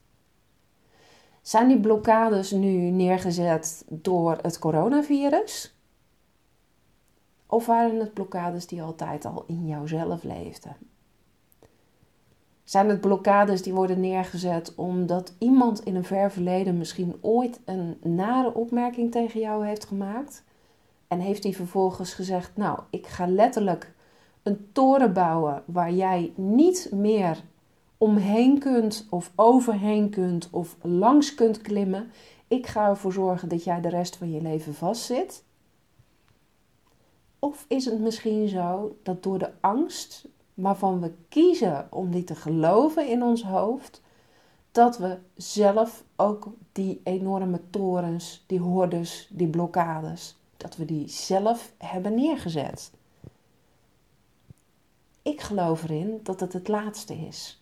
Zijn 1.41 1.67
die 1.67 1.79
blokkades 1.79 2.51
nu 2.51 2.89
neergezet 2.89 3.85
door 3.89 4.37
het 4.41 4.59
coronavirus? 4.59 5.75
Of 7.47 7.65
waren 7.65 7.99
het 7.99 8.13
blokkades 8.13 8.67
die 8.67 8.81
altijd 8.81 9.25
al 9.25 9.43
in 9.47 9.67
jouzelf 9.67 10.23
leefden? 10.23 10.75
Zijn 12.63 12.89
het 12.89 13.01
blokkades 13.01 13.61
die 13.61 13.73
worden 13.73 13.99
neergezet 13.99 14.75
omdat 14.75 15.33
iemand 15.37 15.83
in 15.83 15.95
een 15.95 16.03
ver 16.03 16.31
verleden 16.31 16.77
misschien 16.77 17.17
ooit 17.21 17.59
een 17.65 17.97
nare 18.01 18.53
opmerking 18.53 19.11
tegen 19.11 19.39
jou 19.39 19.65
heeft 19.65 19.85
gemaakt? 19.85 20.43
En 21.07 21.19
heeft 21.19 21.43
hij 21.43 21.53
vervolgens 21.53 22.13
gezegd: 22.13 22.57
Nou, 22.57 22.79
ik 22.89 23.07
ga 23.07 23.27
letterlijk 23.27 23.93
een 24.43 24.69
toren 24.71 25.13
bouwen 25.13 25.63
waar 25.65 25.91
jij 25.91 26.33
niet 26.35 26.89
meer 26.91 27.43
omheen 27.97 28.59
kunt 28.59 29.07
of 29.09 29.31
overheen 29.35 30.09
kunt 30.09 30.49
of 30.51 30.77
langs 30.81 31.35
kunt 31.35 31.61
klimmen. 31.61 32.11
Ik 32.47 32.67
ga 32.67 32.87
ervoor 32.87 33.13
zorgen 33.13 33.49
dat 33.49 33.63
jij 33.63 33.81
de 33.81 33.89
rest 33.89 34.15
van 34.15 34.31
je 34.31 34.41
leven 34.41 34.73
vastzit. 34.73 35.43
Of 37.39 37.65
is 37.67 37.85
het 37.85 37.99
misschien 37.99 38.47
zo 38.47 38.97
dat 39.03 39.23
door 39.23 39.37
de 39.37 39.51
angst 39.59 40.27
waarvan 40.53 41.01
we 41.01 41.11
kiezen 41.29 41.87
om 41.89 42.11
die 42.11 42.23
te 42.23 42.35
geloven 42.35 43.07
in 43.07 43.23
ons 43.23 43.43
hoofd, 43.43 44.01
dat 44.71 44.97
we 44.97 45.17
zelf 45.35 46.03
ook 46.15 46.47
die 46.71 47.01
enorme 47.03 47.59
torens, 47.69 48.43
die 48.47 48.59
hordes, 48.59 49.29
die 49.31 49.47
blokkades, 49.47 50.37
dat 50.57 50.75
we 50.75 50.85
die 50.85 51.07
zelf 51.07 51.73
hebben 51.77 52.15
neergezet? 52.15 52.91
Ik 55.21 55.41
geloof 55.41 55.83
erin 55.83 56.19
dat 56.23 56.39
het 56.39 56.53
het 56.53 56.67
laatste 56.67 57.13
is. 57.13 57.61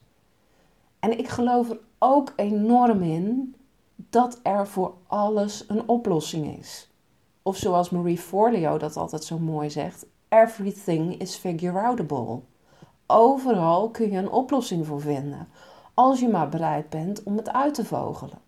En 1.00 1.18
ik 1.18 1.28
geloof 1.28 1.70
er 1.70 1.80
ook 2.00 2.34
enorm 2.36 3.02
in 3.02 3.56
dat 3.96 4.40
er 4.44 4.68
voor 4.68 4.94
alles 5.08 5.64
een 5.68 5.88
oplossing 5.88 6.58
is. 6.60 6.92
Of 7.42 7.58
zoals 7.58 7.90
Marie 7.90 8.18
Forleo 8.18 8.78
dat 8.78 8.98
altijd 8.98 9.24
zo 9.24 9.40
mooi 9.40 9.70
zegt: 9.70 10.06
everything 10.30 11.20
is 11.20 11.36
figure-outable. 11.36 12.40
Overal 13.08 13.90
kun 13.90 14.12
je 14.12 14.18
een 14.18 14.32
oplossing 14.32 14.86
voor 14.86 15.02
vinden, 15.02 15.48
als 15.94 16.20
je 16.20 16.28
maar 16.28 16.50
bereid 16.50 16.90
bent 16.90 17.24
om 17.24 17.38
het 17.38 17.52
uit 17.52 17.74
te 17.74 17.86
vogelen. 17.86 18.43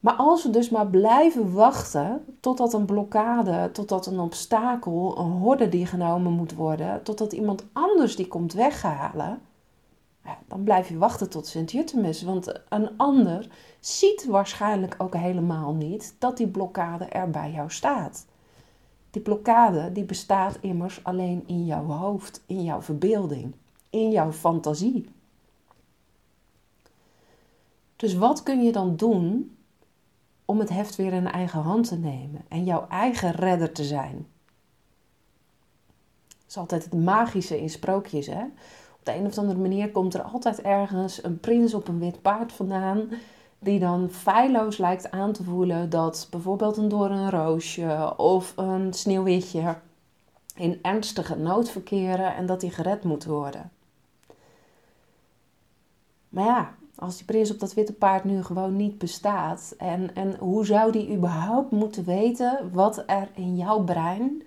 Maar 0.00 0.14
als 0.14 0.42
we 0.42 0.50
dus 0.50 0.70
maar 0.70 0.86
blijven 0.86 1.52
wachten 1.52 2.24
totdat 2.40 2.72
een 2.72 2.84
blokkade, 2.84 3.70
totdat 3.72 4.06
een 4.06 4.20
obstakel, 4.20 5.18
een 5.18 5.30
horde 5.30 5.68
die 5.68 5.86
genomen 5.86 6.32
moet 6.32 6.54
worden, 6.54 7.02
totdat 7.02 7.32
iemand 7.32 7.64
anders 7.72 8.16
die 8.16 8.28
komt 8.28 8.52
weghalen, 8.52 9.40
dan 10.48 10.62
blijf 10.62 10.88
je 10.88 10.98
wachten 10.98 11.30
tot 11.30 11.46
Sint-Jutemus. 11.46 12.22
Want 12.22 12.60
een 12.68 12.96
ander 12.96 13.48
ziet 13.80 14.26
waarschijnlijk 14.26 14.94
ook 14.98 15.14
helemaal 15.14 15.74
niet 15.74 16.14
dat 16.18 16.36
die 16.36 16.48
blokkade 16.48 17.04
er 17.04 17.30
bij 17.30 17.50
jou 17.50 17.70
staat. 17.70 18.26
Die 19.10 19.22
blokkade 19.22 19.92
die 19.92 20.04
bestaat 20.04 20.58
immers 20.60 21.04
alleen 21.04 21.42
in 21.46 21.64
jouw 21.64 21.84
hoofd, 21.84 22.42
in 22.46 22.62
jouw 22.64 22.82
verbeelding, 22.82 23.54
in 23.90 24.10
jouw 24.10 24.32
fantasie. 24.32 25.08
Dus 27.96 28.14
wat 28.14 28.42
kun 28.42 28.62
je 28.62 28.72
dan 28.72 28.96
doen 28.96 29.55
om 30.46 30.58
het 30.58 30.68
heft 30.68 30.96
weer 30.96 31.12
in 31.12 31.30
eigen 31.30 31.60
hand 31.60 31.88
te 31.88 31.98
nemen 31.98 32.44
en 32.48 32.64
jouw 32.64 32.86
eigen 32.88 33.30
redder 33.30 33.72
te 33.72 33.84
zijn? 33.84 34.26
Dat 36.28 36.48
is 36.48 36.56
altijd 36.56 36.84
het 36.84 36.94
magische 36.94 37.60
in 37.60 37.70
sprookjes, 37.70 38.26
hè? 38.26 38.44
de 39.06 39.14
een 39.14 39.26
of 39.26 39.38
andere 39.38 39.58
manier 39.58 39.90
komt 39.90 40.14
er 40.14 40.22
altijd 40.22 40.60
ergens 40.60 41.24
een 41.24 41.40
prins 41.40 41.74
op 41.74 41.88
een 41.88 41.98
wit 41.98 42.22
paard 42.22 42.52
vandaan. 42.52 43.08
Die 43.58 43.78
dan 43.78 44.10
feilloos 44.10 44.78
lijkt 44.78 45.10
aan 45.10 45.32
te 45.32 45.44
voelen 45.44 45.90
dat 45.90 46.28
bijvoorbeeld 46.30 46.76
een 46.76 46.88
doornroosje 46.88 48.14
of 48.16 48.52
een 48.56 48.92
sneeuwwitje 48.92 49.76
in 50.54 50.78
ernstige 50.82 51.36
nood 51.36 51.70
verkeren 51.70 52.34
en 52.34 52.46
dat 52.46 52.60
die 52.60 52.70
gered 52.70 53.04
moet 53.04 53.24
worden. 53.24 53.70
Maar 56.28 56.44
ja, 56.44 56.74
als 56.96 57.16
die 57.16 57.24
prins 57.24 57.50
op 57.50 57.60
dat 57.60 57.74
witte 57.74 57.92
paard 57.92 58.24
nu 58.24 58.42
gewoon 58.42 58.76
niet 58.76 58.98
bestaat, 58.98 59.74
en, 59.78 60.14
en 60.14 60.36
hoe 60.38 60.66
zou 60.66 60.92
die 60.92 61.16
überhaupt 61.16 61.70
moeten 61.70 62.04
weten 62.04 62.70
wat 62.72 63.02
er 63.06 63.28
in 63.34 63.56
jouw 63.56 63.84
brein, 63.84 64.42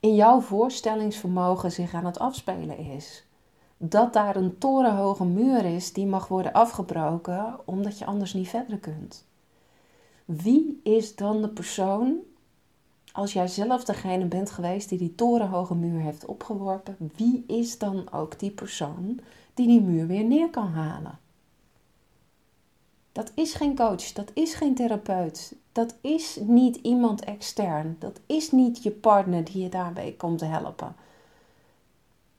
in 0.00 0.14
jouw 0.14 0.40
voorstellingsvermogen 0.40 1.72
zich 1.72 1.94
aan 1.94 2.06
het 2.06 2.18
afspelen 2.18 2.78
is? 2.78 3.26
dat 3.78 4.12
daar 4.12 4.36
een 4.36 4.58
torenhoge 4.58 5.24
muur 5.24 5.64
is 5.64 5.92
die 5.92 6.06
mag 6.06 6.28
worden 6.28 6.52
afgebroken 6.52 7.56
omdat 7.64 7.98
je 7.98 8.06
anders 8.06 8.34
niet 8.34 8.48
verder 8.48 8.78
kunt. 8.78 9.26
Wie 10.24 10.80
is 10.82 11.16
dan 11.16 11.42
de 11.42 11.48
persoon, 11.48 12.16
als 13.12 13.32
jij 13.32 13.46
zelf 13.46 13.84
degene 13.84 14.24
bent 14.24 14.50
geweest 14.50 14.88
die 14.88 14.98
die 14.98 15.14
torenhoge 15.14 15.74
muur 15.74 16.00
heeft 16.00 16.26
opgeworpen, 16.26 16.96
wie 17.16 17.44
is 17.46 17.78
dan 17.78 18.12
ook 18.12 18.38
die 18.38 18.50
persoon 18.50 19.20
die 19.54 19.66
die 19.66 19.80
muur 19.80 20.06
weer 20.06 20.24
neer 20.24 20.50
kan 20.50 20.66
halen? 20.66 21.18
Dat 23.18 23.32
is 23.34 23.54
geen 23.54 23.76
coach, 23.76 24.12
dat 24.12 24.30
is 24.34 24.54
geen 24.54 24.74
therapeut, 24.74 25.54
dat 25.72 25.94
is 26.00 26.38
niet 26.42 26.76
iemand 26.76 27.24
extern, 27.24 27.96
dat 27.98 28.20
is 28.26 28.50
niet 28.50 28.82
je 28.82 28.90
partner 28.90 29.44
die 29.44 29.62
je 29.62 29.68
daarbij 29.68 30.14
komt 30.18 30.40
helpen. 30.40 30.96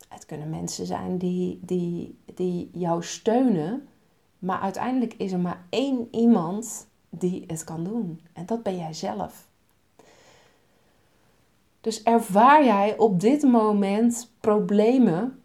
Het 0.07 0.25
kunnen 0.25 0.49
mensen 0.49 0.85
zijn 0.85 1.17
die, 1.17 1.59
die, 1.61 2.17
die 2.33 2.69
jou 2.73 3.03
steunen, 3.03 3.87
maar 4.39 4.59
uiteindelijk 4.59 5.13
is 5.13 5.31
er 5.31 5.39
maar 5.39 5.65
één 5.69 6.07
iemand 6.11 6.87
die 7.09 7.43
het 7.47 7.63
kan 7.63 7.83
doen. 7.83 8.21
En 8.33 8.45
dat 8.45 8.63
ben 8.63 8.77
jij 8.77 8.93
zelf. 8.93 9.47
Dus 11.81 12.03
ervaar 12.03 12.65
jij 12.65 12.97
op 12.97 13.19
dit 13.19 13.41
moment 13.41 14.31
problemen? 14.39 15.41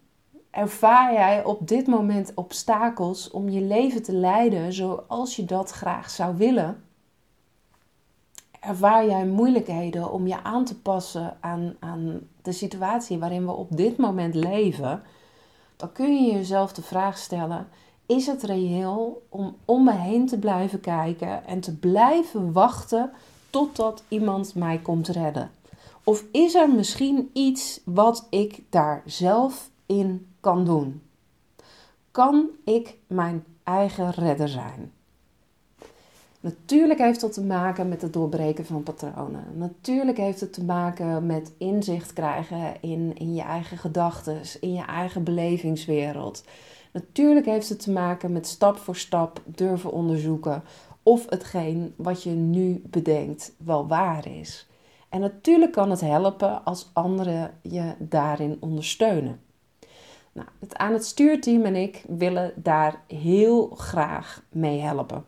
Ervaar 0.55 1.13
jij 1.13 1.43
op 1.43 1.67
dit 1.67 1.87
moment 1.87 2.31
obstakels 2.35 3.31
om 3.31 3.49
je 3.49 3.61
leven 3.61 4.03
te 4.03 4.13
leiden 4.13 4.73
zoals 4.73 5.35
je 5.35 5.45
dat 5.45 5.71
graag 5.71 6.09
zou 6.09 6.37
willen? 6.37 6.83
ervaar 8.65 9.05
jij 9.05 9.25
moeilijkheden 9.25 10.11
om 10.11 10.27
je 10.27 10.43
aan 10.43 10.65
te 10.65 10.79
passen 10.79 11.37
aan, 11.39 11.75
aan 11.79 12.19
de 12.41 12.51
situatie 12.51 13.19
waarin 13.19 13.45
we 13.45 13.51
op 13.51 13.77
dit 13.77 13.97
moment 13.97 14.35
leven, 14.35 15.01
dan 15.75 15.91
kun 15.91 16.25
je 16.25 16.33
jezelf 16.33 16.73
de 16.73 16.81
vraag 16.81 17.17
stellen: 17.17 17.67
is 18.05 18.27
het 18.27 18.43
reëel 18.43 19.21
om 19.29 19.55
om 19.65 19.83
me 19.83 19.93
heen 19.93 20.27
te 20.27 20.37
blijven 20.37 20.79
kijken 20.79 21.45
en 21.45 21.59
te 21.59 21.75
blijven 21.75 22.51
wachten 22.51 23.11
totdat 23.49 24.03
iemand 24.07 24.55
mij 24.55 24.77
komt 24.77 25.07
redden? 25.07 25.51
Of 26.03 26.23
is 26.31 26.55
er 26.55 26.69
misschien 26.69 27.29
iets 27.33 27.79
wat 27.85 28.27
ik 28.29 28.61
daar 28.69 29.01
zelf 29.05 29.69
in 29.85 30.27
kan 30.45 30.65
doen? 30.65 31.01
Kan 32.11 32.49
ik 32.65 32.97
mijn 33.07 33.43
eigen 33.63 34.11
redder 34.11 34.49
zijn? 34.49 34.91
Natuurlijk 36.39 36.99
heeft 36.99 37.21
dat 37.21 37.33
te 37.33 37.43
maken 37.43 37.89
met 37.89 38.01
het 38.01 38.13
doorbreken 38.13 38.65
van 38.65 38.83
patronen. 38.83 39.43
Natuurlijk 39.53 40.17
heeft 40.17 40.39
het 40.39 40.53
te 40.53 40.63
maken 40.63 41.25
met 41.25 41.53
inzicht 41.57 42.13
krijgen 42.13 42.81
in, 42.81 43.17
in 43.17 43.33
je 43.35 43.41
eigen 43.41 43.77
gedachten, 43.77 44.41
in 44.59 44.73
je 44.73 44.85
eigen 44.85 45.23
belevingswereld. 45.23 46.43
Natuurlijk 46.93 47.45
heeft 47.45 47.69
het 47.69 47.79
te 47.79 47.91
maken 47.91 48.31
met 48.31 48.47
stap 48.47 48.77
voor 48.77 48.95
stap 48.95 49.41
durven 49.45 49.91
onderzoeken 49.91 50.63
of 51.03 51.29
hetgeen 51.29 51.93
wat 51.95 52.23
je 52.23 52.31
nu 52.31 52.81
bedenkt 52.85 53.53
wel 53.57 53.87
waar 53.87 54.27
is. 54.27 54.67
En 55.09 55.19
natuurlijk 55.19 55.71
kan 55.71 55.89
het 55.89 56.01
helpen 56.01 56.63
als 56.63 56.89
anderen 56.93 57.51
je 57.61 57.93
daarin 57.99 58.57
ondersteunen. 58.59 59.43
Nou, 60.35 60.47
het 60.59 60.75
aan 60.75 60.93
het 60.93 61.05
stuurteam 61.05 61.63
en 61.63 61.75
ik 61.75 62.03
willen 62.07 62.53
daar 62.55 63.03
heel 63.07 63.67
graag 63.67 64.43
mee 64.49 64.79
helpen. 64.79 65.25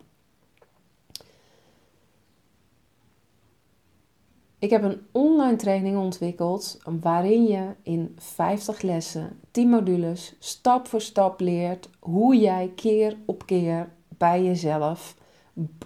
Ik 4.58 4.70
heb 4.70 4.82
een 4.82 5.06
online 5.12 5.56
training 5.56 5.96
ontwikkeld 5.96 6.80
waarin 7.00 7.44
je 7.46 7.74
in 7.82 8.16
50 8.18 8.82
lessen, 8.82 9.40
10 9.50 9.68
modules, 9.68 10.36
stap 10.38 10.88
voor 10.88 11.00
stap 11.00 11.40
leert 11.40 11.90
hoe 11.98 12.36
jij 12.36 12.72
keer 12.74 13.16
op 13.26 13.46
keer 13.46 13.88
bij 14.08 14.44
jezelf 14.44 15.16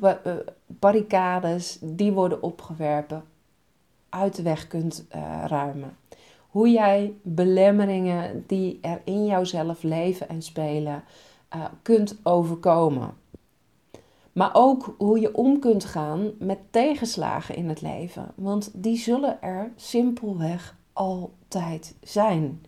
eh, 0.00 0.36
barricades 0.66 1.78
die 1.80 2.12
worden 2.12 2.42
opgewerpen 2.42 3.24
uit 4.08 4.36
de 4.36 4.42
weg 4.42 4.66
kunt 4.66 5.06
uh, 5.14 5.44
ruimen. 5.46 5.96
Hoe 6.52 6.70
jij 6.70 7.14
belemmeringen 7.22 8.44
die 8.46 8.78
er 8.80 9.00
in 9.04 9.26
jouzelf 9.26 9.82
leven 9.82 10.28
en 10.28 10.42
spelen 10.42 11.04
uh, 11.54 11.64
kunt 11.82 12.18
overkomen. 12.22 13.14
Maar 14.32 14.50
ook 14.52 14.94
hoe 14.98 15.20
je 15.20 15.34
om 15.34 15.58
kunt 15.58 15.84
gaan 15.84 16.30
met 16.38 16.58
tegenslagen 16.70 17.54
in 17.54 17.68
het 17.68 17.80
leven. 17.80 18.32
Want 18.34 18.70
die 18.74 18.96
zullen 18.96 19.42
er 19.42 19.72
simpelweg 19.76 20.76
altijd 20.92 21.94
zijn. 22.02 22.64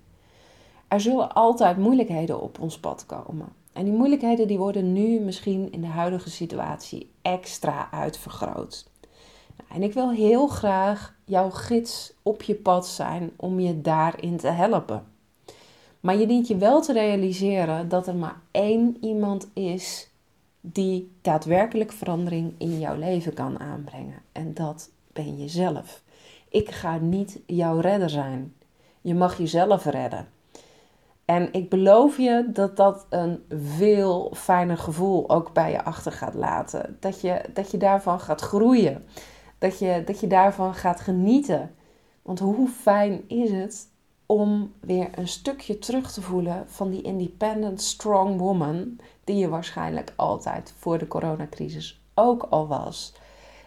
Er 0.89 1.01
zullen 1.01 1.33
altijd 1.33 1.77
moeilijkheden 1.77 2.41
op 2.41 2.61
ons 2.61 2.79
pad 2.79 3.07
komen. 3.07 3.49
En 3.73 3.85
die 3.85 3.93
moeilijkheden 3.93 4.49
die 4.49 4.59
worden 4.59 4.93
nu 4.93 5.21
misschien 5.21 5.73
in 5.73 5.81
de 5.81 5.87
huidige 5.87 6.31
situatie 6.31 7.11
extra 7.23 7.89
uitvergroot. 7.91 8.91
En 9.75 9.83
ik 9.83 9.93
wil 9.93 10.11
heel 10.11 10.47
graag 10.47 11.15
jouw 11.25 11.51
gids 11.51 12.13
op 12.23 12.43
je 12.43 12.55
pad 12.55 12.87
zijn 12.87 13.31
om 13.37 13.61
je 13.61 13.81
daarin 13.81 14.37
te 14.37 14.49
helpen. 14.49 15.05
Maar 16.01 16.17
je 16.17 16.27
dient 16.27 16.49
je 16.49 16.57
wel 16.57 16.83
te 16.83 16.93
realiseren 16.93 17.89
dat 17.89 18.07
er 18.07 18.15
maar 18.15 18.37
één 18.51 18.97
iemand 19.01 19.49
is 19.55 20.11
die 20.61 21.13
daadwerkelijk 21.23 21.93
verandering 21.93 22.55
in 22.59 22.79
jouw 22.79 22.97
leven 22.97 23.35
kan 23.35 23.61
aanbrengen. 23.61 24.23
En 24.33 24.55
dat 24.55 24.91
ben 25.13 25.37
jezelf. 25.37 26.03
Ik 26.49 26.71
ga 26.71 26.97
niet 26.97 27.41
jouw 27.47 27.81
redder 27.81 28.11
zijn. 28.11 28.55
Je 29.01 29.15
mag 29.15 29.39
jezelf 29.39 29.85
redden. 29.85 30.29
En 31.25 31.53
ik 31.53 31.71
beloof 31.71 32.17
je 32.17 32.49
dat 32.53 32.77
dat 32.77 33.07
een 33.11 33.45
veel 33.49 34.33
fijner 34.35 34.79
gevoel 34.79 35.31
ook 35.31 35.53
bij 35.53 35.71
je 35.71 35.85
achter 35.85 36.13
gaat 36.13 36.35
laten. 36.35 36.97
Dat 37.01 37.21
je, 37.21 37.41
dat 37.55 37.71
je 37.71 37.77
daarvan 37.77 38.21
gaat 38.21 38.41
groeien. 38.41 39.05
Dat 39.65 39.79
je, 39.79 40.03
dat 40.05 40.21
je 40.21 40.27
daarvan 40.27 40.75
gaat 40.75 41.01
genieten. 41.01 41.75
Want 42.23 42.39
hoe 42.39 42.69
fijn 42.69 43.29
is 43.29 43.51
het 43.51 43.89
om 44.27 44.73
weer 44.81 45.09
een 45.19 45.29
stukje 45.29 45.79
terug 45.79 46.13
te 46.13 46.23
voelen 46.23 46.65
van 46.67 46.91
die 46.91 47.03
independent, 47.03 47.83
strong 47.83 48.39
woman 48.39 48.99
die 49.25 49.37
je 49.37 49.49
waarschijnlijk 49.49 50.13
altijd 50.17 50.75
voor 50.79 50.99
de 50.99 51.09
coronacrisis 51.09 52.01
ook 52.15 52.43
al 52.43 52.67
was. 52.67 53.15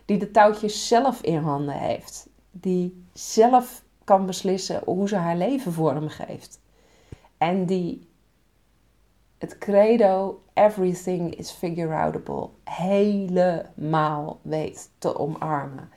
Die 0.06 0.18
de 0.18 0.32
touwtjes 0.32 0.88
zelf 0.88 1.22
in 1.22 1.38
handen 1.38 1.80
heeft. 1.80 2.30
Die 2.52 3.04
zelf 3.14 3.84
kan 4.04 4.26
beslissen 4.26 4.82
hoe 4.86 5.08
ze 5.08 5.16
haar 5.16 5.38
leven 5.38 5.74
vormgeeft. 5.74 6.60
En 7.38 7.66
die 7.66 8.07
het 9.38 9.58
credo 9.58 10.42
everything 10.54 11.36
is 11.36 11.52
figure 11.52 11.96
outable 11.96 12.50
helemaal 12.64 14.40
weet 14.42 14.90
te 14.98 15.18
omarmen. 15.18 15.90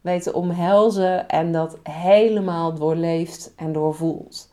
Weet 0.00 0.22
te 0.22 0.32
omhelzen 0.32 1.28
en 1.28 1.52
dat 1.52 1.78
helemaal 1.82 2.74
doorleeft 2.74 3.52
en 3.56 3.72
doorvoelt. 3.72 4.50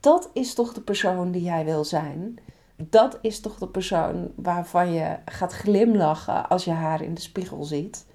Dat 0.00 0.30
is 0.32 0.54
toch 0.54 0.72
de 0.72 0.80
persoon 0.80 1.30
die 1.30 1.42
jij 1.42 1.64
wil 1.64 1.84
zijn? 1.84 2.38
Dat 2.76 3.18
is 3.22 3.40
toch 3.40 3.58
de 3.58 3.68
persoon 3.68 4.32
waarvan 4.36 4.92
je 4.92 5.16
gaat 5.24 5.52
glimlachen 5.52 6.48
als 6.48 6.64
je 6.64 6.70
haar 6.70 7.02
in 7.02 7.14
de 7.14 7.20
spiegel 7.20 7.64
ziet? 7.64 8.06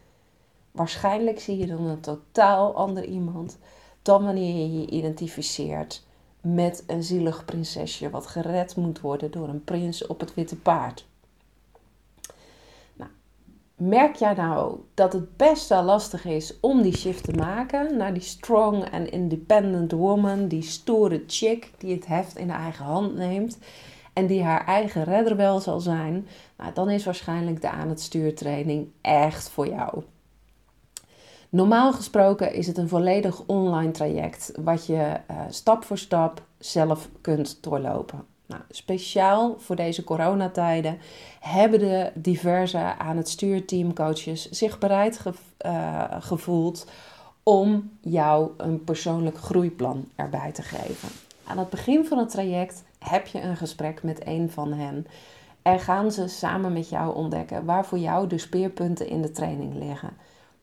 Waarschijnlijk 0.72 1.40
zie 1.40 1.58
je 1.58 1.68
dan 1.68 1.86
een 1.86 2.00
totaal 2.00 2.76
ander 2.76 3.04
iemand 3.04 3.58
dan 4.02 4.24
wanneer 4.24 4.56
je 4.56 4.80
je 4.80 4.88
identificeert 4.88 6.07
met 6.42 6.84
een 6.88 7.04
zielig 7.04 7.46
prinsesje 7.46 8.10
wat 8.10 8.28
gered 8.28 8.76
moet 8.76 9.00
worden 9.00 9.32
door 9.32 9.48
een 9.48 9.64
prins 9.64 10.08
op 10.08 10.20
het 10.20 10.34
witte 10.34 10.56
paard. 10.56 11.06
Nou, 12.96 13.10
merk 13.76 14.16
jij 14.16 14.34
nou 14.34 14.80
dat 14.94 15.14
het 15.14 15.38
best 15.38 15.70
wel 15.70 15.84
lastig 15.84 16.26
is 16.26 16.60
om 16.60 16.82
die 16.82 16.98
shift 16.98 17.24
te 17.24 17.34
maken 17.34 17.98
naar 17.98 18.14
die 18.14 18.24
strong 18.24 18.92
and 18.92 19.10
independent 19.10 19.92
woman, 19.92 20.48
die 20.48 20.62
stoere 20.64 21.24
chick 21.28 21.72
die 21.78 21.94
het 21.94 22.08
heft 22.08 22.38
in 22.38 22.48
de 22.48 22.54
eigen 22.54 22.86
hand 22.86 23.16
neemt 23.16 23.58
en 24.14 24.28
die 24.28 24.44
haar 24.44 24.66
eigen 24.66 25.04
redder 25.04 25.36
wel 25.36 25.60
zal 25.60 25.80
zijn, 25.80 26.28
nou, 26.58 26.74
dan 26.74 26.90
is 26.90 27.06
waarschijnlijk 27.06 27.62
de 27.62 27.70
aan 27.70 27.90
het 27.90 28.02
stuurtraining 28.02 28.88
echt 29.02 29.50
voor 29.50 29.68
jou. 29.68 30.04
Normaal 31.50 31.94
gesproken 31.94 32.54
is 32.54 32.68
het 32.68 32.78
een 32.78 32.90
volledig 32.90 33.42
online 33.46 33.92
traject 33.92 34.52
wat 34.64 34.86
je 34.86 34.94
uh, 35.32 35.38
stap 35.50 35.84
voor 35.84 35.98
stap 35.98 36.42
zelf 36.58 37.10
kunt 37.22 37.58
doorlopen. 37.64 38.26
Nou, 38.46 38.62
speciaal 38.70 39.56
voor 39.60 39.76
deze 39.76 40.04
coronatijden 40.04 40.98
hebben 41.40 41.80
de 41.80 42.12
diverse 42.14 42.78
aan 42.78 43.18
het 43.18 43.30
stuurteamcoaches 43.30 44.50
zich 44.50 44.80
bereid 44.80 45.20
ge 45.20 45.34
uh, 45.66 46.04
gevoeld 46.20 46.88
om 47.44 47.92
jou 48.02 48.52
een 48.58 48.84
persoonlijk 48.84 49.38
groeiplan 49.38 50.06
erbij 50.16 50.52
te 50.52 50.62
geven. 50.62 51.10
Aan 51.44 51.58
het 51.58 51.70
begin 51.70 52.06
van 52.06 52.18
het 52.18 52.30
traject 52.30 52.84
heb 53.00 53.28
je 53.28 53.42
een 53.42 53.58
gesprek 53.58 54.04
met 54.04 54.28
een 54.28 54.52
van 54.52 54.74
hen 54.74 55.08
en 55.62 55.80
gaan 55.80 56.12
ze 56.12 56.28
samen 56.28 56.74
met 56.74 56.90
jou 56.90 57.16
ontdekken 57.16 57.66
waar 57.66 57.86
voor 57.86 57.98
jou 58.00 58.28
de 58.28 58.38
speerpunten 58.38 59.08
in 59.08 59.22
de 59.22 59.32
training 59.32 59.74
liggen 59.74 60.18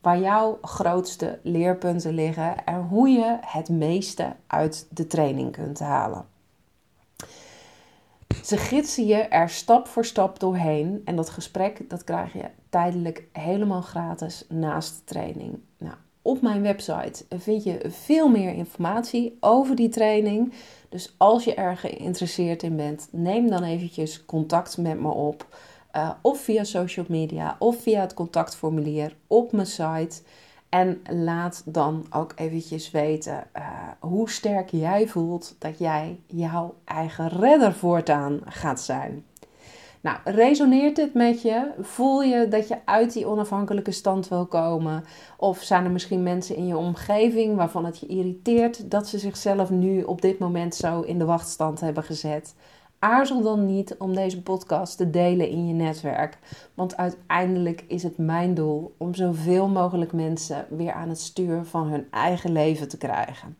waar 0.05 0.19
jouw 0.19 0.59
grootste 0.63 1.39
leerpunten 1.43 2.15
liggen 2.15 2.65
en 2.65 2.81
hoe 2.81 3.09
je 3.09 3.39
het 3.41 3.69
meeste 3.69 4.33
uit 4.47 4.87
de 4.91 5.07
training 5.07 5.53
kunt 5.53 5.79
halen. 5.79 6.27
Ze 8.45 8.57
gidsen 8.57 9.07
je 9.07 9.17
er 9.17 9.49
stap 9.49 9.87
voor 9.87 10.05
stap 10.05 10.41
doorheen 10.41 11.03
en 11.05 11.17
dat 11.17 11.31
gesprek 11.31 11.91
dat 11.91 12.05
krijg 12.05 12.33
je 12.33 12.45
tijdelijk 12.69 13.25
helemaal 13.33 13.81
gratis 13.81 14.45
naast 14.49 14.97
de 14.97 15.05
training. 15.05 15.59
Nou, 15.79 15.95
op 16.23 16.43
mijn 16.43 16.63
website 16.63 17.25
vind 17.39 17.65
je 17.65 17.81
veel 17.89 18.29
meer 18.29 18.55
informatie 18.55 19.37
over 19.41 19.77
die 19.77 19.89
training. 19.89 20.53
Dus 20.89 21.15
als 21.17 21.45
je 21.45 21.55
er 21.55 21.77
geïnteresseerd 21.77 22.63
in 22.63 22.77
bent, 22.77 23.09
neem 23.11 23.51
dan 23.51 23.63
eventjes 23.63 24.25
contact 24.25 24.79
met 24.79 25.01
me 25.01 25.09
op. 25.09 25.47
Uh, 25.97 26.11
of 26.23 26.41
via 26.41 26.65
social 26.65 27.07
media 27.09 27.57
of 27.59 27.83
via 27.83 28.01
het 28.01 28.15
contactformulier 28.15 29.17
op 29.27 29.53
mijn 29.53 29.67
site. 29.67 30.23
En 30.69 31.03
laat 31.11 31.63
dan 31.65 32.07
ook 32.11 32.33
eventjes 32.37 32.91
weten 32.91 33.45
uh, 33.57 33.69
hoe 34.01 34.31
sterk 34.31 34.71
jij 34.71 35.09
voelt 35.09 35.55
dat 35.59 35.79
jij 35.79 36.21
jouw 36.27 36.75
eigen 36.85 37.29
redder 37.29 37.73
voortaan 37.73 38.41
gaat 38.45 38.81
zijn. 38.81 39.25
Nou, 40.05 40.19
resoneert 40.25 40.97
dit 40.97 41.15
met 41.15 41.43
je? 41.43 41.71
Voel 41.81 42.23
je 42.23 42.49
dat 42.49 42.69
je 42.69 42.77
uit 42.85 43.13
die 43.13 43.27
onafhankelijke 43.27 43.91
stand 43.91 44.29
wil 44.29 44.47
komen? 44.47 45.05
Of 45.37 45.63
zijn 45.63 45.85
er 45.85 45.91
misschien 45.91 46.23
mensen 46.23 46.57
in 46.57 46.67
je 46.67 46.77
omgeving 46.77 47.57
waarvan 47.57 47.85
het 47.85 47.99
je 47.99 48.07
irriteert 48.07 48.91
dat 48.91 49.09
ze 49.09 49.19
zichzelf 49.19 49.71
nu 49.71 50.03
op 50.03 50.23
dit 50.23 50.39
moment 50.39 50.75
zo 50.75 51.01
in 51.01 51.19
de 51.19 51.25
wachtstand 51.25 51.81
hebben 51.81 52.03
gezet? 52.03 52.55
Aarzel 53.05 53.43
dan 53.43 53.67
niet 53.67 53.97
om 53.99 54.15
deze 54.15 54.43
podcast 54.43 54.97
te 54.97 55.11
delen 55.11 55.49
in 55.49 55.67
je 55.67 55.75
netwerk. 55.75 56.39
Want 56.75 56.97
uiteindelijk 56.97 57.85
is 57.89 58.03
het 58.03 58.19
mijn 58.19 58.55
doel 58.55 58.95
om 58.99 59.15
zoveel 59.15 59.69
mogelijk 59.69 60.13
mensen 60.13 60.67
weer 60.71 60.93
aan 60.93 61.09
het 61.09 61.21
stuur 61.21 61.65
van 61.65 61.87
hun 61.87 62.07
eigen 62.11 62.53
leven 62.53 62.89
te 62.89 62.97
krijgen. 62.97 63.57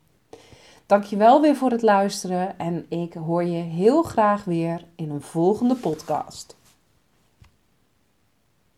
Dankjewel 0.87 1.41
weer 1.41 1.57
voor 1.57 1.71
het 1.71 1.83
luisteren 1.83 2.59
en 2.59 2.87
ik 2.89 3.15
hoor 3.15 3.45
je 3.45 3.63
heel 3.63 4.03
graag 4.03 4.45
weer 4.45 4.85
in 4.97 5.11
een 5.11 5.23
volgende 5.23 5.75
podcast. 5.75 6.57